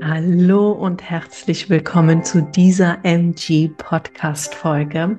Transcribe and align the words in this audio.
Hallo 0.00 0.70
und 0.70 1.02
herzlich 1.02 1.68
willkommen 1.68 2.22
zu 2.22 2.40
dieser 2.42 2.98
MG 3.04 3.68
Podcast 3.76 4.54
Folge. 4.54 5.18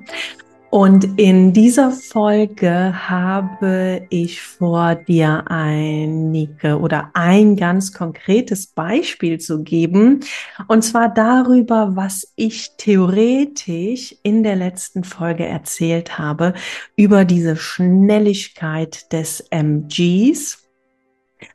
Und 0.70 1.18
in 1.18 1.52
dieser 1.52 1.90
Folge 1.90 2.94
habe 3.10 4.06
ich 4.08 4.40
vor 4.40 4.94
dir 4.94 5.44
einige 5.48 6.78
oder 6.78 7.10
ein 7.12 7.56
ganz 7.56 7.92
konkretes 7.92 8.68
Beispiel 8.68 9.38
zu 9.38 9.62
geben. 9.64 10.20
Und 10.66 10.82
zwar 10.82 11.12
darüber, 11.12 11.94
was 11.94 12.32
ich 12.36 12.70
theoretisch 12.78 14.16
in 14.22 14.42
der 14.42 14.56
letzten 14.56 15.04
Folge 15.04 15.44
erzählt 15.44 16.18
habe, 16.18 16.54
über 16.96 17.26
diese 17.26 17.56
Schnelligkeit 17.56 19.12
des 19.12 19.40
MGs. 19.50 20.59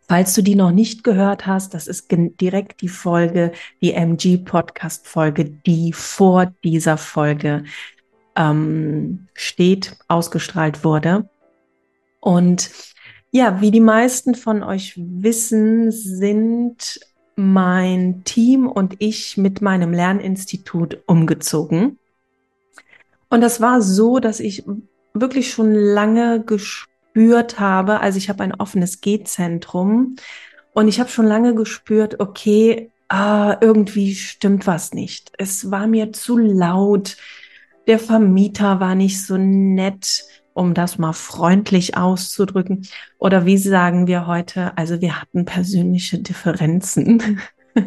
Falls 0.07 0.35
du 0.35 0.43
die 0.43 0.55
noch 0.55 0.71
nicht 0.71 1.03
gehört 1.03 1.47
hast, 1.47 1.73
das 1.73 1.87
ist 1.87 2.07
direkt 2.11 2.81
die 2.81 2.89
Folge, 2.89 3.51
die 3.81 3.93
MG 3.93 4.37
Podcast 4.37 5.07
Folge, 5.07 5.45
die 5.45 5.93
vor 5.93 6.53
dieser 6.63 6.97
Folge 6.97 7.63
ähm, 8.35 9.27
steht, 9.33 9.97
ausgestrahlt 10.07 10.83
wurde. 10.83 11.27
Und 12.19 12.69
ja, 13.31 13.61
wie 13.61 13.71
die 13.71 13.81
meisten 13.81 14.35
von 14.35 14.61
euch 14.61 14.93
wissen, 14.95 15.91
sind 15.91 16.99
mein 17.35 18.23
Team 18.23 18.67
und 18.67 18.95
ich 18.99 19.37
mit 19.37 19.61
meinem 19.61 19.91
Lerninstitut 19.91 20.99
umgezogen. 21.07 21.97
Und 23.29 23.41
das 23.41 23.59
war 23.59 23.81
so, 23.81 24.19
dass 24.19 24.39
ich 24.39 24.63
wirklich 25.13 25.51
schon 25.51 25.73
lange 25.73 26.43
gespürt 26.43 26.94
habe, 27.15 27.99
also 28.01 28.17
ich 28.17 28.29
habe 28.29 28.43
ein 28.43 28.53
offenes 28.53 29.01
G-Zentrum 29.01 30.15
und 30.73 30.87
ich 30.87 30.99
habe 30.99 31.09
schon 31.09 31.25
lange 31.25 31.55
gespürt, 31.55 32.19
okay, 32.19 32.91
ah, 33.07 33.57
irgendwie 33.61 34.15
stimmt 34.15 34.67
was 34.67 34.93
nicht. 34.93 35.31
Es 35.37 35.71
war 35.71 35.87
mir 35.87 36.11
zu 36.11 36.37
laut 36.37 37.17
der 37.87 37.99
Vermieter 37.99 38.79
war 38.79 38.95
nicht 38.95 39.23
so 39.23 39.37
nett, 39.37 40.25
um 40.53 40.73
das 40.73 40.97
mal 40.97 41.13
freundlich 41.13 41.97
auszudrücken. 41.97 42.87
Oder 43.17 43.45
wie 43.45 43.57
sagen 43.57 44.07
wir 44.07 44.27
heute, 44.27 44.77
also 44.77 45.01
wir 45.01 45.21
hatten 45.21 45.45
persönliche 45.45 46.19
Differenzen. 46.19 47.41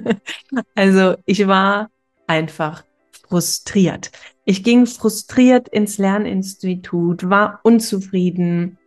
also 0.74 1.16
ich 1.24 1.46
war 1.46 1.90
einfach 2.26 2.84
frustriert. 3.28 4.10
Ich 4.44 4.62
ging 4.62 4.86
frustriert 4.86 5.68
ins 5.68 5.98
Lerninstitut, 5.98 7.28
war 7.28 7.60
unzufrieden. 7.62 8.77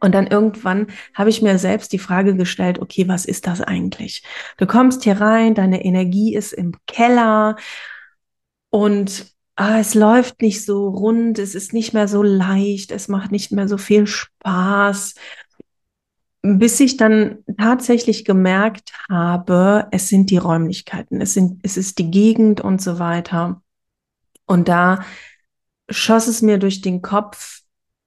Und 0.00 0.14
dann 0.14 0.26
irgendwann 0.26 0.88
habe 1.14 1.30
ich 1.30 1.42
mir 1.42 1.58
selbst 1.58 1.92
die 1.92 1.98
Frage 1.98 2.36
gestellt, 2.36 2.78
okay, 2.80 3.08
was 3.08 3.24
ist 3.24 3.46
das 3.46 3.60
eigentlich? 3.60 4.22
Du 4.58 4.66
kommst 4.66 5.04
hier 5.04 5.20
rein, 5.20 5.54
deine 5.54 5.84
Energie 5.84 6.34
ist 6.34 6.52
im 6.52 6.74
Keller 6.86 7.56
und 8.70 9.26
ah, 9.56 9.78
es 9.78 9.94
läuft 9.94 10.42
nicht 10.42 10.64
so 10.64 10.88
rund, 10.88 11.38
es 11.38 11.54
ist 11.54 11.72
nicht 11.72 11.94
mehr 11.94 12.08
so 12.08 12.22
leicht, 12.22 12.92
es 12.92 13.08
macht 13.08 13.32
nicht 13.32 13.52
mehr 13.52 13.68
so 13.68 13.78
viel 13.78 14.06
Spaß, 14.06 15.14
bis 16.42 16.78
ich 16.80 16.96
dann 16.96 17.38
tatsächlich 17.58 18.24
gemerkt 18.24 18.92
habe, 19.08 19.88
es 19.90 20.08
sind 20.08 20.30
die 20.30 20.36
Räumlichkeiten, 20.36 21.20
es, 21.20 21.34
sind, 21.34 21.60
es 21.64 21.76
ist 21.76 21.98
die 21.98 22.10
Gegend 22.10 22.60
und 22.60 22.80
so 22.80 22.98
weiter. 22.98 23.62
Und 24.46 24.68
da 24.68 25.04
schoss 25.88 26.28
es 26.28 26.42
mir 26.42 26.58
durch 26.58 26.82
den 26.82 27.02
Kopf, 27.02 27.62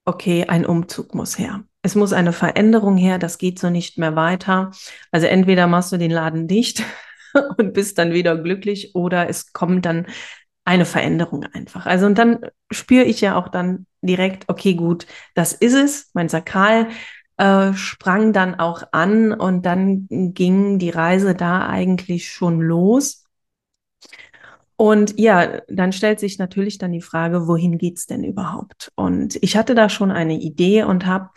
okay, 0.06 0.46
ein 0.46 0.66
Umzug 0.66 1.14
muss 1.16 1.38
her. 1.38 1.64
Es 1.82 1.96
muss 1.96 2.14
eine 2.14 2.34
Veränderung 2.34 2.98
her, 2.98 3.20
das 3.20 3.38
geht 3.38 3.60
so 3.60 3.70
nicht 3.70 3.98
mehr 3.98 4.16
weiter. 4.16 4.72
Also 5.12 5.28
entweder 5.28 5.68
machst 5.68 5.92
du 5.92 5.98
den 5.98 6.12
Laden 6.12 6.48
dicht 6.48 6.84
und 7.58 7.74
bist 7.74 7.98
dann 7.98 8.14
wieder 8.14 8.38
glücklich 8.38 8.96
oder 8.96 9.30
es 9.30 9.54
kommt 9.54 9.86
dann 9.86 10.08
eine 10.66 10.86
Veränderung 10.86 11.46
einfach. 11.46 11.86
Also 11.86 12.06
und 12.06 12.18
dann 12.18 12.40
spüre 12.70 13.06
ich 13.06 13.22
ja 13.22 13.36
auch 13.36 13.48
dann 13.48 13.88
direkt, 14.02 14.50
okay, 14.50 14.76
gut, 14.76 15.08
das 15.34 15.54
ist 15.54 15.74
es. 15.74 16.12
Mein 16.14 16.30
Sakral 16.30 16.90
äh, 17.38 17.74
sprang 17.74 18.34
dann 18.34 18.56
auch 18.56 18.84
an 18.92 19.34
und 19.34 19.66
dann 19.66 20.08
ging 20.10 20.78
die 20.78 20.90
Reise 20.90 21.34
da 21.34 21.68
eigentlich 21.68 22.30
schon 22.30 22.60
los. 22.62 23.24
Und 24.76 25.20
ja, 25.20 25.60
dann 25.68 25.92
stellt 25.92 26.20
sich 26.20 26.38
natürlich 26.38 26.78
dann 26.78 26.92
die 26.92 27.02
Frage, 27.02 27.48
wohin 27.48 27.78
geht's 27.78 28.06
denn 28.06 28.24
überhaupt? 28.24 28.92
Und 28.96 29.38
ich 29.42 29.58
hatte 29.58 29.76
da 29.76 29.90
schon 29.90 30.12
eine 30.12 30.40
Idee 30.40 30.84
und 30.84 31.06
habe 31.06 31.32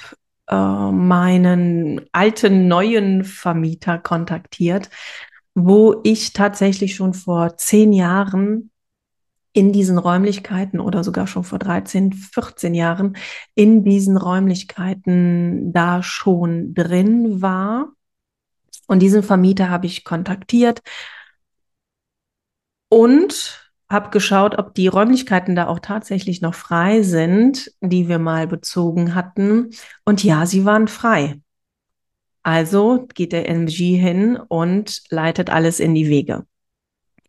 äh, 0.48 0.90
meinen 0.90 2.00
alten 2.12 2.68
neuen 2.68 3.24
Vermieter 3.24 3.98
kontaktiert, 3.98 4.90
wo 5.54 6.00
ich 6.04 6.32
tatsächlich 6.32 6.94
schon 6.94 7.14
vor 7.14 7.56
zehn 7.56 7.92
Jahren 7.92 8.70
in 9.52 9.72
diesen 9.72 9.98
Räumlichkeiten 9.98 10.80
oder 10.80 11.04
sogar 11.04 11.26
schon 11.26 11.44
vor 11.44 11.58
13, 11.58 12.12
14 12.12 12.74
Jahren 12.74 13.16
in 13.54 13.84
diesen 13.84 14.16
Räumlichkeiten 14.16 15.72
da 15.72 16.02
schon 16.02 16.72
drin 16.74 17.42
war. 17.42 17.92
Und 18.86 19.00
diesen 19.00 19.22
Vermieter 19.22 19.68
habe 19.68 19.86
ich 19.86 20.04
kontaktiert 20.04 20.82
und 22.88 23.61
habe 23.92 24.10
geschaut, 24.10 24.58
ob 24.58 24.74
die 24.74 24.88
Räumlichkeiten 24.88 25.54
da 25.54 25.68
auch 25.68 25.78
tatsächlich 25.78 26.40
noch 26.40 26.54
frei 26.54 27.02
sind, 27.02 27.70
die 27.80 28.08
wir 28.08 28.18
mal 28.18 28.46
bezogen 28.46 29.14
hatten. 29.14 29.70
Und 30.04 30.24
ja, 30.24 30.46
sie 30.46 30.64
waren 30.64 30.88
frei. 30.88 31.40
Also 32.42 33.06
geht 33.14 33.32
der 33.32 33.48
MG 33.48 33.96
hin 33.96 34.36
und 34.36 35.02
leitet 35.10 35.50
alles 35.50 35.78
in 35.78 35.94
die 35.94 36.08
Wege. 36.08 36.44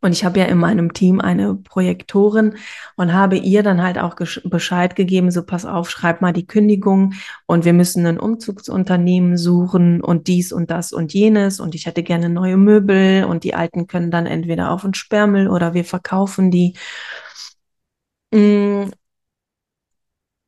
Und 0.03 0.11
ich 0.11 0.25
habe 0.25 0.37
ja 0.37 0.45
in 0.47 0.57
meinem 0.57 0.91
Team 0.91 1.21
eine 1.21 1.55
Projektorin 1.55 2.57
und 2.97 3.13
habe 3.13 3.37
ihr 3.37 3.63
dann 3.63 3.81
halt 3.81 3.97
auch 3.97 4.15
Bescheid 4.43 4.97
gegeben, 4.97 5.31
so 5.31 5.43
pass 5.43 5.65
auf, 5.65 5.89
schreib 5.89 6.19
mal 6.19 6.33
die 6.33 6.45
Kündigung 6.45 7.13
und 7.45 7.63
wir 7.63 7.71
müssen 7.71 8.05
ein 8.05 8.19
Umzugsunternehmen 8.19 9.37
suchen 9.37 10.01
und 10.01 10.27
dies 10.27 10.51
und 10.51 10.71
das 10.71 10.91
und 10.91 11.13
jenes 11.13 11.61
und 11.61 11.73
ich 11.73 11.85
hätte 11.85 12.03
gerne 12.03 12.27
neue 12.27 12.57
Möbel 12.57 13.23
und 13.23 13.45
die 13.45 13.55
alten 13.55 13.87
können 13.87 14.11
dann 14.11 14.25
entweder 14.25 14.71
auf 14.71 14.81
den 14.81 14.93
Sperrmüll 14.93 15.47
oder 15.47 15.73
wir 15.73 15.85
verkaufen 15.85 16.51
die. 16.51 16.75
Mm. 18.31 18.91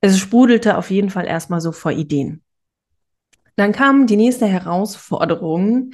Es 0.01 0.19
sprudelte 0.19 0.77
auf 0.77 0.91
jeden 0.91 1.09
Fall 1.09 1.25
erstmal 1.27 1.61
so 1.61 1.71
vor 1.71 1.93
Ideen. 1.93 2.43
Dann 3.55 3.71
kam 3.71 4.05
die 4.05 4.17
nächste 4.17 4.47
Herausforderung, 4.47 5.91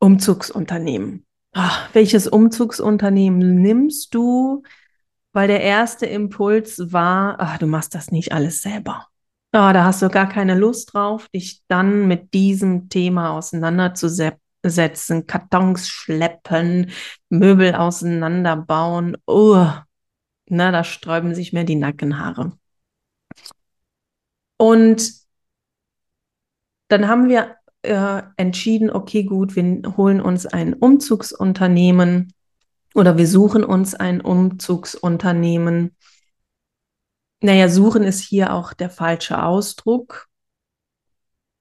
Umzugsunternehmen 0.00 1.27
ach, 1.58 1.92
welches 1.92 2.28
Umzugsunternehmen 2.28 3.60
nimmst 3.60 4.14
du? 4.14 4.62
Weil 5.32 5.48
der 5.48 5.60
erste 5.60 6.06
Impuls 6.06 6.92
war, 6.92 7.36
ach, 7.40 7.58
du 7.58 7.66
machst 7.66 7.94
das 7.96 8.12
nicht 8.12 8.32
alles 8.32 8.62
selber. 8.62 9.08
Oh, 9.52 9.72
da 9.72 9.84
hast 9.84 10.00
du 10.02 10.08
gar 10.08 10.28
keine 10.28 10.54
Lust 10.54 10.94
drauf, 10.94 11.28
dich 11.30 11.62
dann 11.66 12.06
mit 12.06 12.32
diesem 12.32 12.88
Thema 12.88 13.30
auseinanderzusetzen, 13.30 15.26
Kartons 15.26 15.88
schleppen, 15.88 16.92
Möbel 17.28 17.74
auseinanderbauen. 17.74 19.16
Oh, 19.26 19.66
na, 20.46 20.70
da 20.70 20.84
sträuben 20.84 21.34
sich 21.34 21.52
mir 21.52 21.64
die 21.64 21.76
Nackenhaare. 21.76 22.52
Und 24.58 25.12
dann 26.88 27.08
haben 27.08 27.28
wir 27.28 27.57
äh, 27.82 28.22
entschieden, 28.36 28.90
okay, 28.90 29.24
gut, 29.24 29.56
wir 29.56 29.82
holen 29.96 30.20
uns 30.20 30.46
ein 30.46 30.74
Umzugsunternehmen 30.74 32.32
oder 32.94 33.16
wir 33.16 33.26
suchen 33.26 33.64
uns 33.64 33.94
ein 33.94 34.20
Umzugsunternehmen. 34.20 35.94
Naja, 37.40 37.68
suchen 37.68 38.02
ist 38.02 38.20
hier 38.20 38.52
auch 38.52 38.72
der 38.72 38.90
falsche 38.90 39.42
Ausdruck. 39.42 40.26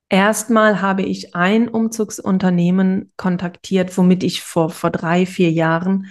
Erstmal 0.10 0.82
habe 0.82 1.04
ich 1.04 1.36
ein 1.36 1.68
Umzugsunternehmen 1.68 3.12
kontaktiert, 3.18 3.96
womit 3.98 4.24
ich 4.24 4.42
vor, 4.42 4.70
vor 4.70 4.90
drei, 4.90 5.26
vier 5.26 5.52
Jahren 5.52 6.08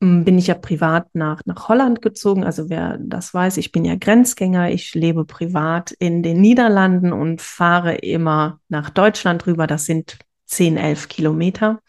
bin 0.00 0.38
ich 0.38 0.46
ja 0.46 0.54
privat 0.54 1.14
nach, 1.14 1.42
nach 1.44 1.68
Holland 1.68 2.00
gezogen. 2.00 2.42
Also 2.42 2.70
wer 2.70 2.96
das 2.98 3.34
weiß, 3.34 3.58
ich 3.58 3.70
bin 3.70 3.84
ja 3.84 3.96
Grenzgänger. 3.96 4.70
Ich 4.70 4.94
lebe 4.94 5.26
privat 5.26 5.92
in 5.92 6.22
den 6.22 6.40
Niederlanden 6.40 7.12
und 7.12 7.42
fahre 7.42 7.96
immer 7.96 8.60
nach 8.68 8.88
Deutschland 8.88 9.46
rüber. 9.46 9.66
Das 9.66 9.84
sind 9.84 10.18
10, 10.46 10.78
11 10.78 11.08
Kilometer. 11.08 11.80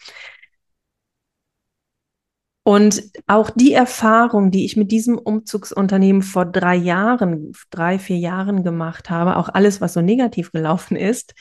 Und 2.63 3.01
auch 3.27 3.49
die 3.49 3.73
Erfahrung, 3.73 4.51
die 4.51 4.65
ich 4.65 4.75
mit 4.75 4.91
diesem 4.91 5.17
Umzugsunternehmen 5.17 6.21
vor 6.21 6.45
drei 6.45 6.75
Jahren, 6.75 7.53
drei, 7.71 7.97
vier 7.97 8.17
Jahren 8.17 8.63
gemacht 8.63 9.09
habe, 9.09 9.37
auch 9.37 9.49
alles, 9.49 9.79
was 9.81 9.93
so 9.93 10.01
negativ 10.01 10.51
gelaufen 10.51 10.95
ist, 10.95 11.33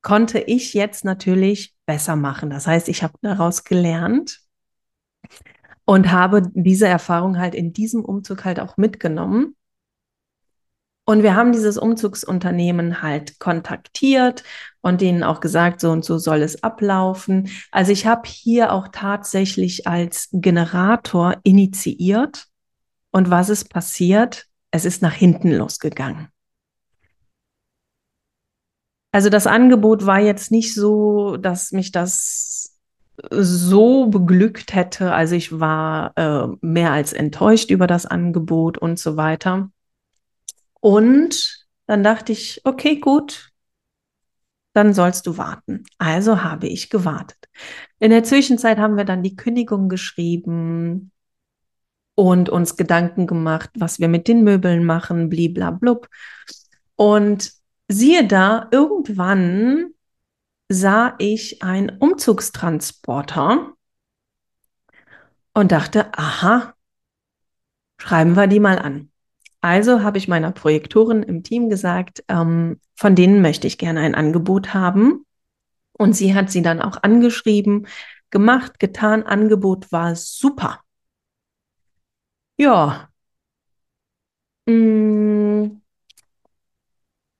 konnte 0.00 0.38
ich 0.38 0.74
jetzt 0.74 1.04
natürlich 1.04 1.74
besser 1.86 2.14
machen. 2.16 2.50
Das 2.50 2.68
heißt, 2.68 2.88
ich 2.88 3.02
habe 3.02 3.14
daraus 3.20 3.64
gelernt 3.64 4.47
und 5.88 6.12
habe 6.12 6.42
diese 6.52 6.86
Erfahrung 6.86 7.38
halt 7.38 7.54
in 7.54 7.72
diesem 7.72 8.04
Umzug 8.04 8.44
halt 8.44 8.60
auch 8.60 8.76
mitgenommen. 8.76 9.56
Und 11.06 11.22
wir 11.22 11.34
haben 11.34 11.52
dieses 11.52 11.78
Umzugsunternehmen 11.78 13.00
halt 13.00 13.38
kontaktiert 13.38 14.44
und 14.82 15.00
denen 15.00 15.22
auch 15.22 15.40
gesagt, 15.40 15.80
so 15.80 15.90
und 15.90 16.04
so 16.04 16.18
soll 16.18 16.42
es 16.42 16.62
ablaufen. 16.62 17.48
Also 17.70 17.90
ich 17.90 18.06
habe 18.06 18.28
hier 18.28 18.74
auch 18.74 18.88
tatsächlich 18.88 19.86
als 19.86 20.28
Generator 20.30 21.36
initiiert. 21.42 22.48
Und 23.10 23.30
was 23.30 23.48
ist 23.48 23.70
passiert? 23.70 24.44
Es 24.70 24.84
ist 24.84 25.00
nach 25.00 25.14
hinten 25.14 25.52
losgegangen. 25.52 26.28
Also 29.10 29.30
das 29.30 29.46
Angebot 29.46 30.04
war 30.04 30.20
jetzt 30.20 30.50
nicht 30.50 30.74
so, 30.74 31.38
dass 31.38 31.72
mich 31.72 31.92
das 31.92 32.77
so 33.30 34.06
beglückt 34.06 34.74
hätte. 34.74 35.12
Also 35.12 35.34
ich 35.34 35.58
war 35.58 36.12
äh, 36.16 36.48
mehr 36.60 36.92
als 36.92 37.12
enttäuscht 37.12 37.70
über 37.70 37.86
das 37.86 38.06
Angebot 38.06 38.78
und 38.78 38.98
so 38.98 39.16
weiter. 39.16 39.70
Und 40.80 41.66
dann 41.86 42.04
dachte 42.04 42.32
ich, 42.32 42.60
okay, 42.64 42.96
gut, 42.96 43.50
dann 44.72 44.94
sollst 44.94 45.26
du 45.26 45.36
warten. 45.38 45.84
Also 45.98 46.42
habe 46.42 46.68
ich 46.68 46.90
gewartet. 46.90 47.38
In 47.98 48.10
der 48.10 48.22
Zwischenzeit 48.22 48.78
haben 48.78 48.96
wir 48.96 49.04
dann 49.04 49.22
die 49.22 49.34
Kündigung 49.34 49.88
geschrieben 49.88 51.10
und 52.14 52.48
uns 52.48 52.76
Gedanken 52.76 53.26
gemacht, 53.26 53.70
was 53.76 53.98
wir 53.98 54.08
mit 54.08 54.28
den 54.28 54.44
Möbeln 54.44 54.84
machen, 54.84 55.28
bliblablub. 55.28 56.08
Und 56.94 57.52
siehe 57.88 58.26
da, 58.26 58.68
irgendwann 58.70 59.94
sah 60.68 61.14
ich 61.18 61.62
einen 61.62 61.90
Umzugstransporter 61.98 63.72
und 65.54 65.72
dachte, 65.72 66.12
aha, 66.16 66.74
schreiben 67.98 68.36
wir 68.36 68.46
die 68.46 68.60
mal 68.60 68.78
an. 68.78 69.10
Also 69.60 70.02
habe 70.02 70.18
ich 70.18 70.28
meiner 70.28 70.52
Projektorin 70.52 71.22
im 71.22 71.42
Team 71.42 71.68
gesagt, 71.68 72.22
ähm, 72.28 72.80
von 72.94 73.14
denen 73.14 73.42
möchte 73.42 73.66
ich 73.66 73.78
gerne 73.78 74.00
ein 74.00 74.14
Angebot 74.14 74.72
haben. 74.74 75.24
Und 75.92 76.14
sie 76.14 76.34
hat 76.34 76.50
sie 76.50 76.62
dann 76.62 76.80
auch 76.80 77.02
angeschrieben, 77.02 77.88
gemacht, 78.30 78.78
getan, 78.78 79.24
Angebot 79.24 79.90
war 79.90 80.14
super. 80.14 80.80
Ja. 82.56 83.08
Mm. 84.66 85.80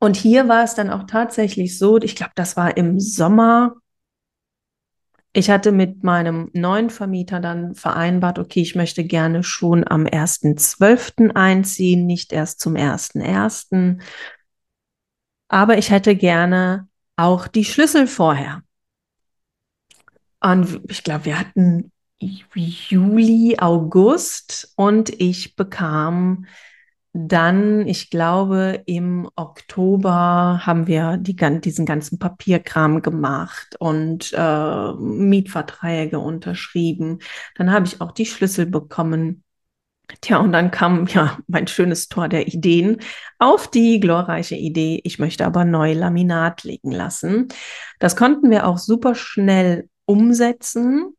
Und 0.00 0.16
hier 0.16 0.48
war 0.48 0.64
es 0.64 0.74
dann 0.74 0.90
auch 0.90 1.04
tatsächlich 1.04 1.78
so, 1.78 1.98
ich 1.98 2.14
glaube, 2.14 2.32
das 2.36 2.56
war 2.56 2.76
im 2.76 3.00
Sommer 3.00 3.74
ich 5.38 5.50
hatte 5.50 5.72
mit 5.72 6.02
meinem 6.02 6.50
neuen 6.52 6.90
Vermieter 6.90 7.38
dann 7.40 7.74
vereinbart, 7.74 8.38
okay, 8.38 8.60
ich 8.60 8.74
möchte 8.74 9.04
gerne 9.04 9.44
schon 9.44 9.86
am 9.86 10.06
1.12. 10.06 11.32
einziehen, 11.36 12.06
nicht 12.06 12.32
erst 12.32 12.60
zum 12.60 12.74
1.1. 12.74 14.00
Aber 15.48 15.78
ich 15.78 15.90
hätte 15.90 16.16
gerne 16.16 16.88
auch 17.16 17.46
die 17.46 17.64
Schlüssel 17.64 18.06
vorher. 18.06 18.62
Und 20.40 20.80
ich 20.88 21.04
glaube, 21.04 21.26
wir 21.26 21.38
hatten 21.38 21.92
Juli, 22.20 23.56
August 23.58 24.72
und 24.76 25.10
ich 25.20 25.56
bekam 25.56 26.46
dann, 27.26 27.86
ich 27.88 28.10
glaube, 28.10 28.82
im 28.86 29.28
Oktober 29.34 30.60
haben 30.64 30.86
wir 30.86 31.16
die, 31.16 31.34
diesen 31.60 31.86
ganzen 31.86 32.18
Papierkram 32.18 33.02
gemacht 33.02 33.76
und 33.78 34.32
äh, 34.36 34.92
Mietverträge 34.92 36.18
unterschrieben. 36.18 37.18
Dann 37.56 37.72
habe 37.72 37.86
ich 37.86 38.00
auch 38.00 38.12
die 38.12 38.26
Schlüssel 38.26 38.66
bekommen. 38.66 39.42
Tja, 40.20 40.38
und 40.38 40.52
dann 40.52 40.70
kam 40.70 41.06
ja 41.08 41.38
mein 41.48 41.66
schönes 41.66 42.08
Tor 42.08 42.28
der 42.28 42.46
Ideen 42.46 43.00
auf 43.38 43.68
die 43.68 44.00
glorreiche 44.00 44.56
Idee, 44.56 45.00
ich 45.04 45.18
möchte 45.18 45.44
aber 45.46 45.64
neu 45.64 45.94
Laminat 45.94 46.64
legen 46.64 46.92
lassen. 46.92 47.48
Das 47.98 48.16
konnten 48.16 48.50
wir 48.50 48.66
auch 48.66 48.78
super 48.78 49.14
schnell 49.14 49.88
umsetzen. 50.04 51.16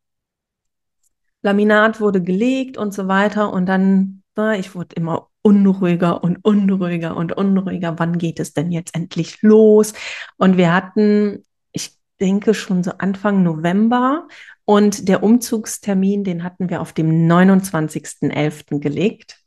Laminat 1.42 2.00
wurde 2.02 2.22
gelegt 2.22 2.78
und 2.78 2.94
so 2.94 3.07
weiter 3.07 3.52
und 3.54 3.66
dann, 3.66 4.24
na, 4.36 4.57
ich 4.57 4.75
wurde 4.75 4.95
immer 4.95 5.29
unruhiger 5.41 6.24
und 6.24 6.44
unruhiger 6.44 7.15
und 7.15 7.36
unruhiger. 7.36 7.97
Wann 7.97 8.18
geht 8.18 8.39
es 8.39 8.53
denn 8.53 8.71
jetzt 8.71 8.95
endlich 8.95 9.41
los? 9.41 9.94
Und 10.38 10.57
wir 10.57 10.74
hatten, 10.74 11.45
ich 11.71 11.95
denke, 12.19 12.53
schon 12.53 12.83
so 12.83 12.91
Anfang 12.97 13.44
November 13.44 14.28
und 14.66 15.07
der 15.07 15.23
Umzugstermin, 15.23 16.23
den 16.23 16.44
hatten 16.44 16.69
wir 16.69 16.81
auf 16.81 16.94
dem 16.94 17.28
29.11. 17.28 18.80
gelegt. 18.80 19.40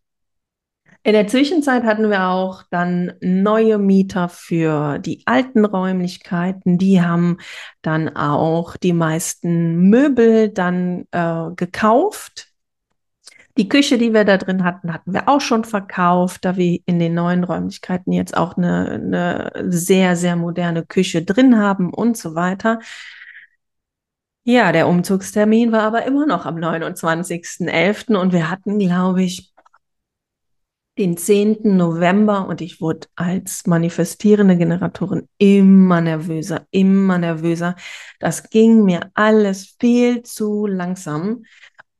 In 1.05 1.15
der 1.15 1.27
Zwischenzeit 1.27 1.83
hatten 1.83 2.11
wir 2.11 2.29
auch 2.29 2.63
dann 2.71 3.15
neue 3.21 3.79
Mieter 3.79 4.29
für 4.29 5.01
die 5.01 5.23
alten 5.27 5.65
Räumlichkeiten. 5.65 6.79
Die 6.79 7.03
haben 7.03 7.39
dann 7.83 8.17
auch 8.17 8.77
die 8.77 8.93
meisten 8.93 9.89
Möbel 9.91 10.49
dann 10.49 11.07
äh, 11.11 11.51
gekauft 11.57 12.52
die 13.59 13.69
Küche, 13.69 13.99
die 13.99 14.15
wir 14.15 14.25
da 14.25 14.39
drin 14.39 14.65
hatten, 14.65 14.93
hatten 14.93 15.13
wir 15.13 15.29
auch 15.29 15.41
schon 15.41 15.65
verkauft, 15.65 16.45
da 16.45 16.57
wir 16.57 16.81
in 16.87 16.99
den 16.99 17.15
neuen 17.15 17.45
Räumlichkeiten 17.45 18.13
jetzt 18.13 18.37
auch 18.37 18.57
eine, 18.57 18.91
eine 18.91 19.53
sehr, 19.71 20.17
sehr 20.17 20.37
moderne 20.37 20.85
Küche 20.87 21.23
drin 21.23 21.59
haben 21.59 21.93
und 21.93 22.17
so 22.17 22.35
weiter. 22.35 22.81
Ja, 24.45 24.73
der 24.73 24.89
Umzugstermin 24.89 25.71
war 25.71 25.83
aber 25.83 26.05
immer 26.05 26.27
noch 26.27 26.47
am 26.47 26.57
29.11. 26.57 28.17
und 28.17 28.33
wir 28.33 28.51
hatten, 28.51 28.79
glaube 28.79 29.23
ich, 29.23 29.53
den 30.99 31.17
10. 31.17 31.77
November 31.77 32.47
und 32.49 32.61
ich 32.61 32.81
wurde 32.81 33.07
als 33.17 33.67
manifestierende 33.67 34.57
Generatorin 34.57 35.29
immer 35.39 36.01
nervöser, 36.01 36.67
immer 36.71 37.19
nervöser. 37.19 37.77
Das 38.21 38.51
ging 38.51 38.85
mir 38.85 39.11
alles 39.15 39.77
viel 39.81 40.23
zu 40.23 40.67
langsam. 40.67 41.45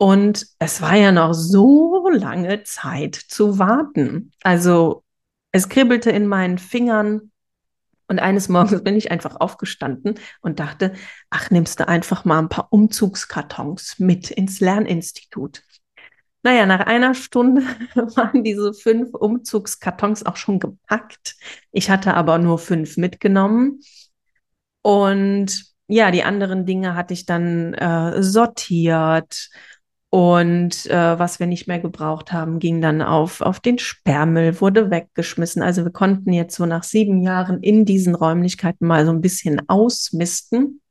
Und 0.03 0.49
es 0.59 0.83
war 0.83 0.97
ja 0.97 1.13
noch 1.13 1.33
so 1.33 2.09
lange 2.09 2.65
Zeit 2.65 3.15
zu 3.15 3.61
warten. 3.61 4.33
Also 4.43 5.05
es 5.53 5.69
kribbelte 5.69 6.11
in 6.11 6.27
meinen 6.27 6.59
Fingern. 6.59 7.31
Und 8.09 8.19
eines 8.19 8.49
Morgens 8.49 8.83
bin 8.83 8.97
ich 8.97 9.13
einfach 9.13 9.37
aufgestanden 9.39 10.19
und 10.41 10.59
dachte, 10.59 10.95
ach, 11.31 11.53
nimmst 11.53 11.79
du 11.79 11.87
einfach 11.87 12.25
mal 12.25 12.41
ein 12.41 12.49
paar 12.49 12.67
Umzugskartons 12.73 14.01
mit 14.01 14.33
ins 14.33 14.59
Lerninstitut. 14.59 15.63
Naja, 16.43 16.67
nach 16.67 16.81
einer 16.81 17.15
Stunde 17.15 17.63
waren 17.95 18.43
diese 18.43 18.75
fünf 18.75 19.15
Umzugskartons 19.15 20.27
auch 20.27 20.37
schon 20.37 20.59
gepackt. 20.59 21.37
Ich 21.71 21.91
hatte 21.91 22.15
aber 22.15 22.39
nur 22.39 22.59
fünf 22.59 22.97
mitgenommen. 22.97 23.79
Und 24.83 25.65
ja, 25.87 26.11
die 26.11 26.25
anderen 26.25 26.67
Dinge 26.67 26.97
hatte 26.97 27.15
ich 27.15 27.25
dann 27.25 27.75
äh, 27.75 28.21
sortiert 28.21 29.49
Und 30.15 30.85
äh, 30.91 31.19
was 31.19 31.41
wir 31.41 31.47
nicht 31.47 31.69
mehr 31.69 31.79
gebraucht 31.79 32.33
haben, 32.35 32.59
ging 32.59 32.83
dann 32.83 33.01
auf, 33.01 33.41
auf 33.41 33.61
den 33.61 33.79
Sperrmüll, 33.79 34.61
wurde 34.61 34.91
weggeschmissen. 34.91 35.63
Also 35.63 35.85
wir 35.85 35.91
konnten 35.91 36.35
jetzt 36.35 36.55
so 36.55 36.67
nach 36.67 36.83
sieben 36.83 37.23
Jahren 37.23 37.63
in 37.63 37.87
diesen 37.87 38.15
Räumlichkeiten 38.15 38.87
mal 38.87 39.07
so 39.07 39.11
ein 39.11 39.23
bisschen 39.23 39.67
ausmisten. 39.71 40.83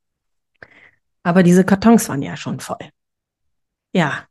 Aber 1.21 1.43
diese 1.43 1.63
Kartons 1.63 2.09
waren 2.09 2.23
ja 2.23 2.35
schon 2.35 2.59
voll. 2.59 2.79
Ja, 3.93 4.25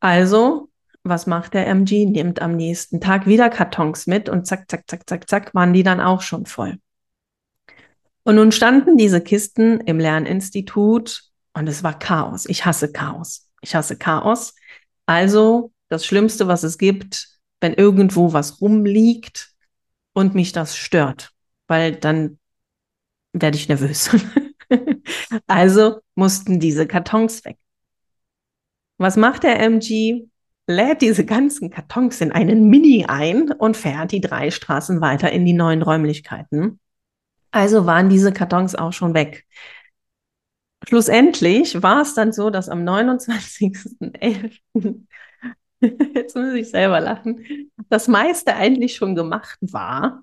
also, 0.00 0.70
was 1.02 1.26
macht 1.26 1.52
der 1.52 1.66
MG? 1.66 2.06
Nimmt 2.06 2.40
am 2.40 2.56
nächsten 2.56 3.02
Tag 3.02 3.26
wieder 3.26 3.50
Kartons 3.50 4.06
mit 4.06 4.30
und 4.30 4.46
zack, 4.46 4.64
zack, 4.70 4.84
zack, 4.88 5.06
zack, 5.06 5.28
zack, 5.28 5.54
waren 5.54 5.74
die 5.74 5.82
dann 5.82 6.00
auch 6.00 6.22
schon 6.22 6.46
voll. 6.46 6.78
Und 8.22 8.36
nun 8.36 8.50
standen 8.50 8.96
diese 8.96 9.20
Kisten 9.20 9.80
im 9.80 9.98
Lerninstitut 9.98 11.24
und 11.52 11.68
es 11.68 11.82
war 11.82 11.98
Chaos. 11.98 12.46
Ich 12.46 12.64
hasse 12.64 12.90
Chaos. 12.90 13.51
Ich 13.62 13.74
hasse 13.74 13.96
Chaos. 13.96 14.54
Also 15.06 15.72
das 15.88 16.04
Schlimmste, 16.04 16.46
was 16.48 16.62
es 16.62 16.76
gibt, 16.76 17.28
wenn 17.60 17.74
irgendwo 17.74 18.32
was 18.32 18.60
rumliegt 18.60 19.52
und 20.12 20.34
mich 20.34 20.52
das 20.52 20.76
stört, 20.76 21.30
weil 21.68 21.96
dann 21.96 22.38
werde 23.32 23.56
ich 23.56 23.68
nervös. 23.68 24.10
also 25.46 26.00
mussten 26.14 26.60
diese 26.60 26.86
Kartons 26.86 27.44
weg. 27.44 27.58
Was 28.98 29.16
macht 29.16 29.42
der 29.42 29.60
MG? 29.60 30.26
Lädt 30.68 31.02
diese 31.02 31.24
ganzen 31.24 31.70
Kartons 31.70 32.20
in 32.20 32.30
einen 32.30 32.68
Mini 32.68 33.04
ein 33.06 33.50
und 33.50 33.76
fährt 33.76 34.12
die 34.12 34.20
drei 34.20 34.50
Straßen 34.50 35.00
weiter 35.00 35.32
in 35.32 35.44
die 35.44 35.54
neuen 35.54 35.82
Räumlichkeiten. 35.82 36.78
Also 37.50 37.84
waren 37.84 38.08
diese 38.08 38.32
Kartons 38.32 38.74
auch 38.74 38.92
schon 38.92 39.12
weg. 39.12 39.44
Schlussendlich 40.88 41.82
war 41.82 42.02
es 42.02 42.14
dann 42.14 42.32
so, 42.32 42.50
dass 42.50 42.68
am 42.68 42.84
29.11. 42.84 44.60
jetzt 46.14 46.36
muss 46.36 46.54
ich 46.54 46.70
selber 46.70 47.00
lachen, 47.00 47.70
das 47.88 48.08
meiste 48.08 48.54
eigentlich 48.54 48.96
schon 48.96 49.14
gemacht 49.14 49.58
war. 49.60 50.22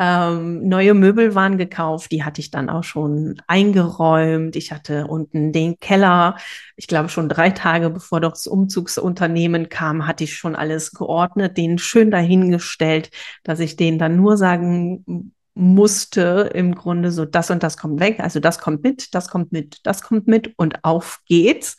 Ähm, 0.00 0.68
neue 0.68 0.94
Möbel 0.94 1.34
waren 1.34 1.58
gekauft, 1.58 2.12
die 2.12 2.22
hatte 2.22 2.40
ich 2.40 2.52
dann 2.52 2.70
auch 2.70 2.84
schon 2.84 3.42
eingeräumt. 3.48 4.54
Ich 4.54 4.70
hatte 4.70 5.08
unten 5.08 5.52
den 5.52 5.80
Keller, 5.80 6.36
ich 6.76 6.86
glaube 6.86 7.08
schon 7.08 7.28
drei 7.28 7.50
Tage 7.50 7.90
bevor 7.90 8.20
das 8.20 8.46
Umzugsunternehmen 8.46 9.68
kam, 9.68 10.06
hatte 10.06 10.22
ich 10.22 10.36
schon 10.36 10.54
alles 10.54 10.92
geordnet, 10.92 11.56
den 11.56 11.78
schön 11.78 12.12
dahingestellt, 12.12 13.10
dass 13.42 13.58
ich 13.58 13.74
denen 13.74 13.98
dann 13.98 14.16
nur 14.16 14.36
sagen 14.36 15.34
musste 15.58 16.50
im 16.54 16.74
Grunde 16.74 17.10
so, 17.10 17.24
das 17.24 17.50
und 17.50 17.62
das 17.62 17.76
kommt 17.76 18.00
weg, 18.00 18.20
also 18.20 18.40
das 18.40 18.60
kommt 18.60 18.82
mit, 18.82 19.14
das 19.14 19.28
kommt 19.28 19.52
mit, 19.52 19.80
das 19.82 20.02
kommt 20.02 20.26
mit 20.28 20.54
und 20.56 20.84
auf 20.84 21.20
geht's. 21.26 21.76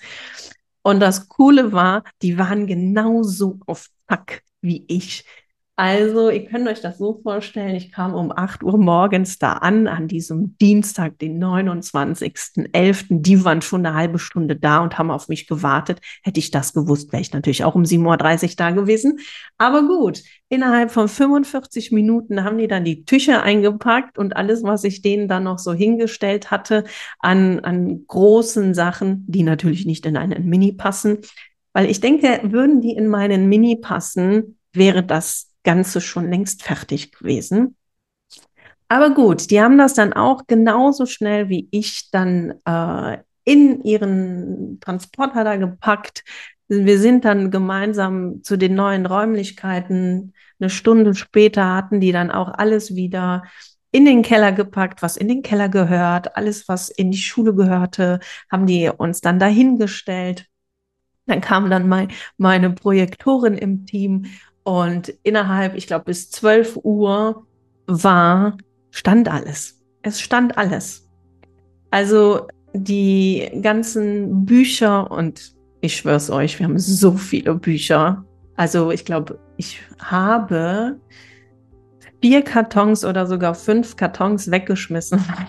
Und 0.82 1.00
das 1.00 1.30
Coole 1.30 1.72
war, 1.72 2.04
die 2.22 2.38
waren 2.38 2.68
genauso 2.68 3.60
auf 3.66 3.88
Tack 4.08 4.44
wie 4.62 4.86
ich. 4.88 5.26
Also, 5.82 6.30
ihr 6.30 6.44
könnt 6.44 6.68
euch 6.68 6.82
das 6.82 6.98
so 6.98 7.22
vorstellen, 7.24 7.74
ich 7.74 7.90
kam 7.90 8.14
um 8.14 8.34
8 8.36 8.64
Uhr 8.64 8.78
morgens 8.78 9.40
da 9.40 9.54
an, 9.54 9.88
an 9.88 10.10
diesem 10.10 10.58
Dienstag, 10.58 11.18
den 11.20 11.42
29.11. 11.42 13.06
Die 13.10 13.46
waren 13.46 13.62
schon 13.62 13.86
eine 13.86 13.96
halbe 13.96 14.20
Stunde 14.20 14.58
da 14.58 14.80
und 14.80 14.98
haben 14.98 15.10
auf 15.10 15.30
mich 15.30 15.48
gewartet. 15.48 16.02
Hätte 16.22 16.42
ich 16.42 16.52
das 16.52 16.74
gewusst, 16.74 17.14
wäre 17.14 17.22
ich 17.22 17.32
natürlich 17.32 17.64
auch 17.64 17.76
um 17.76 17.84
7.30 17.84 18.44
Uhr 18.44 18.56
da 18.58 18.72
gewesen. 18.72 19.20
Aber 19.58 19.88
gut, 19.88 20.22
innerhalb 20.50 20.92
von 20.92 21.08
45 21.08 21.94
Minuten 21.94 22.44
haben 22.44 22.58
die 22.58 22.68
dann 22.68 22.84
die 22.84 23.06
Tücher 23.06 23.42
eingepackt 23.44 24.18
und 24.18 24.36
alles, 24.36 24.64
was 24.64 24.84
ich 24.84 25.02
denen 25.02 25.30
dann 25.30 25.46
noch 25.46 25.60
so 25.60 25.72
hingestellt 25.72 26.52
hatte 26.52 26.84
an, 27.20 27.62
an 27.62 28.04
großen 28.06 28.74
Sachen, 28.74 29.24
die 29.30 29.44
natürlich 29.44 29.86
nicht 29.86 30.06
in 30.06 30.18
einen 30.18 30.44
Mini 30.50 30.74
passen. 30.74 31.20
Weil 31.72 31.90
ich 31.90 32.02
denke, 32.02 32.42
würden 32.44 32.82
die 32.82 32.98
in 32.98 33.08
meinen 33.08 33.48
Mini 33.48 33.78
passen, 33.78 34.58
wäre 34.74 35.04
das 35.04 35.49
Ganze 35.64 36.02
schon 36.02 36.30
längst 36.30 36.64
fertig 36.64 37.12
gewesen. 37.12 37.76
Aber 38.88 39.12
gut, 39.12 39.52
die 39.52 39.62
haben 39.62 39.78
das 39.78 39.94
dann 39.94 40.14
auch 40.14 40.48
genauso 40.48 41.06
schnell 41.06 41.50
wie 41.50 41.68
ich 41.72 42.10
dann 42.12 42.56
äh, 42.66 43.20
in 43.44 43.84
ihren 43.84 44.80
Transporter 44.80 45.44
da 45.44 45.56
gepackt. 45.58 46.24
Wir 46.68 47.00
sind 47.00 47.26
dann 47.26 47.52
gemeinsam 47.52 48.44
zu 48.44 48.58
den 48.58 48.76
neuen 48.76 49.06
Räumlichkeiten. 49.06 50.34
Eine 50.60 50.70
Stunde 50.70 51.14
später 51.16 51.76
hatten 51.76 52.00
die 52.00 52.12
dann 52.12 52.32
auch 52.32 52.50
alles 52.50 52.96
wieder 52.96 53.44
in 53.92 54.06
den 54.06 54.22
Keller 54.22 54.52
gepackt, 54.52 55.02
was 55.02 55.18
in 55.18 55.28
den 55.28 55.42
Keller 55.42 55.70
gehört, 55.70 56.36
alles, 56.36 56.68
was 56.68 56.90
in 56.90 57.12
die 57.12 57.18
Schule 57.18 57.56
gehörte, 57.56 58.20
haben 58.52 58.68
die 58.68 58.90
uns 58.90 59.22
dann 59.22 59.40
dahingestellt. 59.40 60.46
Dann 61.26 61.42
kam 61.42 61.70
dann 61.70 61.88
mein, 61.88 62.10
meine 62.38 62.72
Projektorin 62.72 63.56
im 63.56 63.86
Team 63.86 64.26
und 64.70 65.16
innerhalb, 65.24 65.74
ich 65.74 65.88
glaube, 65.88 66.06
bis 66.06 66.30
12 66.30 66.82
Uhr 66.84 67.48
war, 67.88 68.56
stand 68.92 69.28
alles. 69.28 69.82
Es 70.04 70.22
stand 70.22 70.60
alles. 70.60 71.10
Also 71.90 72.46
die 72.74 73.50
ganzen 73.64 74.46
Bücher 74.46 75.10
und 75.10 75.56
ich 75.82 75.96
schwör's 75.96 76.30
euch, 76.30 76.60
wir 76.60 76.68
haben 76.68 76.78
so 76.78 77.14
viele 77.14 77.56
Bücher. 77.56 78.24
Also 78.58 78.92
ich 78.92 79.06
glaube, 79.06 79.40
ich 79.58 79.82
habe 79.98 81.00
vier 82.22 82.44
Kartons 82.44 83.04
oder 83.04 83.26
sogar 83.26 83.56
fünf 83.56 83.96
Kartons 83.96 84.52
weggeschmissen, 84.52 85.20
weil 85.20 85.48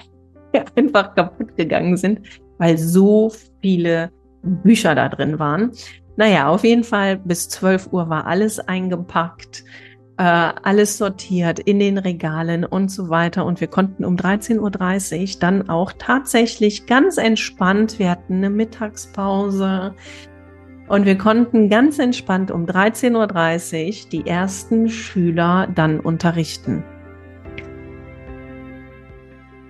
die 0.76 0.80
einfach 0.80 1.14
kaputt 1.14 1.58
gegangen 1.58 1.98
sind, 1.98 2.20
weil 2.56 2.78
so 2.78 3.30
viele 3.60 4.10
Bücher 4.42 4.94
da 4.94 5.10
drin 5.10 5.38
waren. 5.38 5.72
Naja, 6.16 6.48
auf 6.48 6.64
jeden 6.64 6.84
Fall 6.84 7.16
bis 7.18 7.48
12 7.48 7.92
Uhr 7.92 8.08
war 8.08 8.26
alles 8.26 8.58
eingepackt, 8.58 9.64
äh, 10.18 10.22
alles 10.22 10.98
sortiert 10.98 11.60
in 11.60 11.78
den 11.78 11.98
Regalen 11.98 12.64
und 12.64 12.90
so 12.90 13.08
weiter. 13.08 13.46
Und 13.46 13.60
wir 13.60 13.68
konnten 13.68 14.04
um 14.04 14.16
13.30 14.16 15.34
Uhr 15.34 15.40
dann 15.40 15.68
auch 15.68 15.92
tatsächlich 15.98 16.86
ganz 16.86 17.16
entspannt, 17.16 17.98
wir 17.98 18.10
hatten 18.10 18.34
eine 18.34 18.50
Mittagspause 18.50 19.94
und 20.88 21.06
wir 21.06 21.16
konnten 21.16 21.70
ganz 21.70 21.98
entspannt 21.98 22.50
um 22.50 22.66
13.30 22.66 23.86
Uhr 23.86 24.10
die 24.10 24.26
ersten 24.26 24.88
Schüler 24.88 25.68
dann 25.74 26.00
unterrichten. 26.00 26.84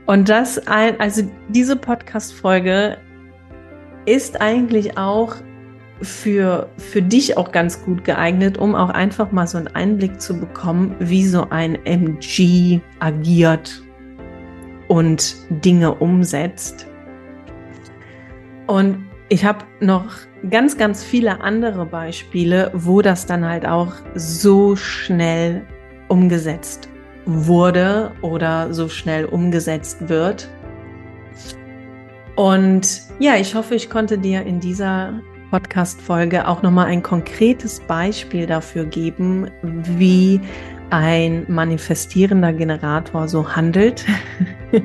Und 0.06 0.28
das, 0.28 0.58
also 0.66 1.22
diese 1.50 1.76
Podcast-Folge 1.76 2.96
ist 4.06 4.40
eigentlich 4.40 4.98
auch 4.98 5.36
für, 6.02 6.68
für 6.76 7.02
dich 7.02 7.36
auch 7.36 7.52
ganz 7.52 7.82
gut 7.84 8.04
geeignet, 8.04 8.58
um 8.58 8.74
auch 8.74 8.90
einfach 8.90 9.32
mal 9.32 9.46
so 9.46 9.58
einen 9.58 9.68
Einblick 9.68 10.20
zu 10.20 10.38
bekommen, 10.38 10.96
wie 10.98 11.26
so 11.26 11.48
ein 11.50 11.78
MG 11.84 12.80
agiert 12.98 13.82
und 14.88 15.36
Dinge 15.64 15.94
umsetzt. 15.94 16.86
Und 18.66 19.06
ich 19.28 19.44
habe 19.44 19.64
noch 19.80 20.06
ganz, 20.48 20.76
ganz 20.76 21.04
viele 21.04 21.40
andere 21.40 21.86
Beispiele, 21.86 22.70
wo 22.74 23.02
das 23.02 23.26
dann 23.26 23.44
halt 23.44 23.66
auch 23.66 23.92
so 24.14 24.76
schnell 24.76 25.62
umgesetzt 26.08 26.88
wurde 27.26 28.12
oder 28.22 28.72
so 28.72 28.88
schnell 28.88 29.26
umgesetzt 29.26 30.08
wird. 30.08 30.48
Und 32.36 33.02
ja, 33.18 33.36
ich 33.36 33.54
hoffe, 33.54 33.74
ich 33.74 33.90
konnte 33.90 34.18
dir 34.18 34.42
in 34.42 34.60
dieser 34.60 35.20
Podcast-Folge 35.50 36.46
auch 36.46 36.62
nochmal 36.62 36.86
ein 36.86 37.02
konkretes 37.02 37.80
Beispiel 37.80 38.46
dafür 38.46 38.84
geben, 38.84 39.50
wie 39.62 40.40
ein 40.90 41.44
manifestierender 41.48 42.52
Generator 42.52 43.28
so 43.28 43.54
handelt. 43.54 44.04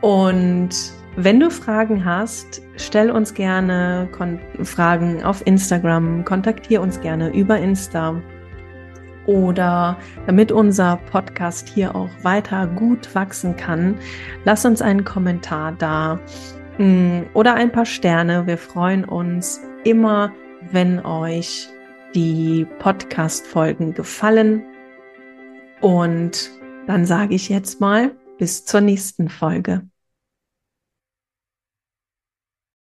Und 0.00 0.70
wenn 1.16 1.40
du 1.40 1.50
Fragen 1.50 2.04
hast, 2.04 2.60
stell 2.76 3.10
uns 3.10 3.34
gerne 3.34 4.08
Kon 4.12 4.40
Fragen 4.62 5.22
auf 5.22 5.46
Instagram, 5.46 6.24
kontaktiere 6.24 6.82
uns 6.82 7.00
gerne 7.00 7.32
über 7.32 7.58
Insta. 7.58 8.20
Oder 9.26 9.96
damit 10.26 10.52
unser 10.52 10.98
Podcast 11.10 11.68
hier 11.68 11.94
auch 11.94 12.10
weiter 12.22 12.66
gut 12.66 13.14
wachsen 13.14 13.56
kann, 13.56 13.94
lass 14.44 14.66
uns 14.66 14.82
einen 14.82 15.04
Kommentar 15.04 15.72
da 15.72 16.20
oder 16.78 17.54
ein 17.54 17.70
paar 17.70 17.86
Sterne. 17.86 18.46
Wir 18.46 18.58
freuen 18.58 19.04
uns 19.04 19.60
immer, 19.84 20.32
wenn 20.72 21.04
euch 21.04 21.68
die 22.14 22.66
Podcast-Folgen 22.78 23.94
gefallen. 23.94 24.64
Und 25.80 26.50
dann 26.86 27.06
sage 27.06 27.34
ich 27.34 27.48
jetzt 27.48 27.80
mal 27.80 28.12
bis 28.38 28.64
zur 28.64 28.80
nächsten 28.80 29.28
Folge. 29.28 29.82